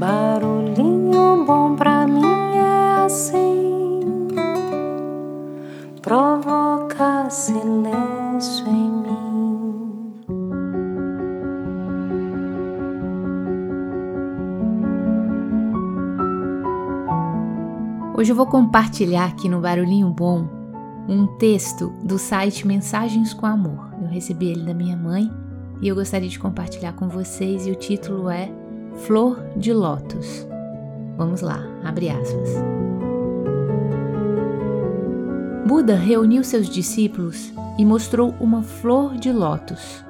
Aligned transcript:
Barulhinho 0.00 1.44
bom 1.44 1.76
pra 1.76 2.06
mim 2.06 2.24
é 2.24 3.04
assim, 3.04 4.00
provoca 6.00 7.28
silêncio 7.28 8.66
em 8.66 8.90
mim. 8.90 9.90
Hoje 18.16 18.32
eu 18.32 18.36
vou 18.36 18.46
compartilhar 18.46 19.26
aqui 19.26 19.50
no 19.50 19.60
Barulhinho 19.60 20.08
Bom 20.08 20.48
um 21.06 21.26
texto 21.36 21.92
do 22.02 22.18
site 22.18 22.66
Mensagens 22.66 23.34
com 23.34 23.44
Amor. 23.44 23.90
Eu 24.00 24.08
recebi 24.08 24.48
ele 24.48 24.64
da 24.64 24.72
minha 24.72 24.96
mãe 24.96 25.30
e 25.82 25.88
eu 25.88 25.94
gostaria 25.94 26.30
de 26.30 26.38
compartilhar 26.38 26.94
com 26.94 27.06
vocês 27.06 27.66
e 27.66 27.70
o 27.70 27.74
título 27.74 28.30
é 28.30 28.50
Flor 28.96 29.42
de 29.56 29.72
Lótus. 29.72 30.46
Vamos 31.16 31.40
lá, 31.40 31.62
abre 31.84 32.10
aspas. 32.10 32.50
Buda 35.66 35.94
reuniu 35.94 36.42
seus 36.42 36.68
discípulos 36.68 37.52
e 37.78 37.84
mostrou 37.84 38.34
uma 38.40 38.62
flor 38.62 39.16
de 39.16 39.32
lótus, 39.32 40.04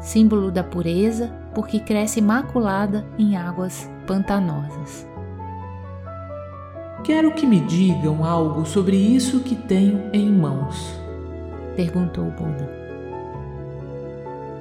símbolo 0.00 0.50
da 0.50 0.64
pureza 0.64 1.30
porque 1.54 1.78
cresce 1.78 2.18
imaculada 2.18 3.04
em 3.18 3.36
águas 3.36 3.90
pantanosas. 4.06 5.06
Quero 7.04 7.32
que 7.34 7.46
me 7.46 7.60
digam 7.60 8.24
algo 8.24 8.64
sobre 8.64 8.96
isso 8.96 9.40
que 9.40 9.54
tenho 9.54 10.08
em 10.12 10.30
mãos, 10.30 10.98
perguntou 11.76 12.24
Buda. 12.30 12.81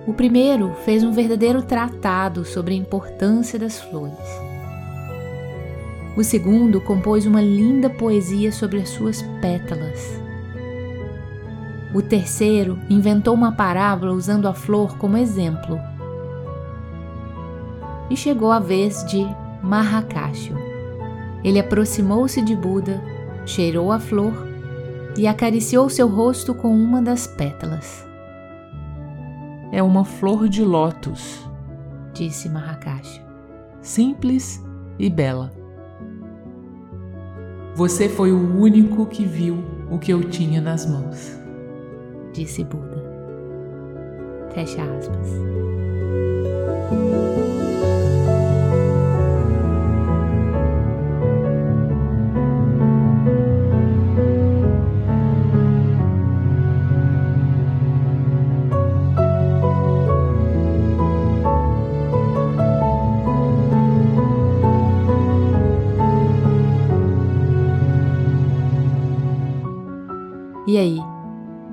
O 0.07 0.13
primeiro 0.13 0.73
fez 0.83 1.03
um 1.03 1.11
verdadeiro 1.11 1.61
tratado 1.61 2.43
sobre 2.43 2.73
a 2.73 2.77
importância 2.77 3.59
das 3.59 3.79
flores. 3.79 4.17
O 6.17 6.23
segundo 6.23 6.81
compôs 6.81 7.25
uma 7.27 7.41
linda 7.41 7.87
poesia 7.87 8.51
sobre 8.51 8.81
as 8.81 8.89
suas 8.89 9.21
pétalas. 9.39 10.19
O 11.93 12.01
terceiro 12.01 12.79
inventou 12.89 13.33
uma 13.35 13.51
parábola 13.51 14.11
usando 14.11 14.47
a 14.47 14.53
flor 14.53 14.97
como 14.97 15.17
exemplo. 15.17 15.79
E 18.09 18.17
chegou 18.17 18.51
a 18.51 18.59
vez 18.59 19.05
de 19.05 19.23
Marrakasho. 19.61 20.55
Ele 21.43 21.59
aproximou-se 21.59 22.41
de 22.41 22.55
Buda, 22.55 23.01
cheirou 23.45 23.91
a 23.91 23.99
flor 23.99 24.47
e 25.15 25.27
acariciou 25.27 25.89
seu 25.89 26.07
rosto 26.07 26.55
com 26.55 26.73
uma 26.73 27.01
das 27.01 27.27
pétalas. 27.27 28.10
É 29.71 29.81
uma 29.81 30.03
flor 30.03 30.49
de 30.49 30.63
lótus, 30.63 31.49
disse 32.13 32.49
Marrakasha. 32.49 33.25
Simples 33.81 34.61
e 34.99 35.09
bela. 35.09 35.51
Você 37.75 38.09
foi 38.09 38.33
o 38.33 38.59
único 38.59 39.05
que 39.05 39.25
viu 39.25 39.63
o 39.89 39.97
que 39.97 40.11
eu 40.11 40.29
tinha 40.29 40.59
nas 40.59 40.85
mãos, 40.85 41.39
disse 42.33 42.65
Buda. 42.65 43.01
Fecha 44.53 44.83
aspas. 44.83 45.29
E 70.67 70.77
aí, 70.77 70.99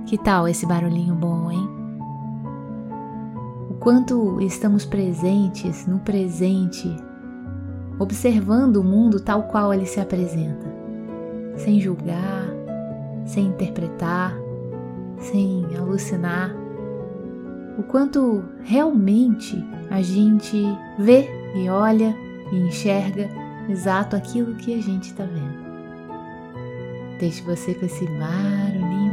que 0.07 0.17
tal 0.17 0.49
esse 0.49 0.65
barulhinho 0.65 1.15
bom, 1.15 1.51
hein? 1.51 1.69
O 3.71 3.75
quanto 3.75 4.41
estamos 4.41 4.87
presentes 4.87 5.87
no 5.87 5.99
presente, 5.99 6.97
observando 7.99 8.77
o 8.77 8.85
mundo 8.85 9.21
tal 9.21 9.43
qual 9.45 9.75
ele 9.75 9.85
se 9.85 10.01
apresenta, 10.01 10.67
sem 11.57 11.79
julgar, 11.79 12.47
sem 13.27 13.49
interpretar, 13.49 14.35
sem 15.19 15.67
alucinar. 15.77 16.57
O 17.79 17.83
quanto 17.83 18.43
realmente 18.63 19.63
a 19.91 20.01
gente 20.01 20.57
vê 20.99 21.29
e 21.55 21.69
olha 21.69 22.17
e 22.51 22.57
enxerga 22.57 23.29
exato 23.69 24.17
aquilo 24.17 24.55
que 24.55 24.73
a 24.73 24.81
gente 24.81 25.11
está 25.11 25.25
vendo. 25.25 25.68
Deixe 27.19 27.43
você 27.43 27.75
com 27.75 27.85
esse 27.85 28.07
barulhinho 28.07 29.08